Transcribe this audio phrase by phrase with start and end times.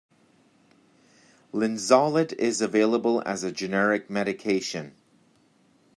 [1.53, 4.95] Linezolid is available as a generic medication.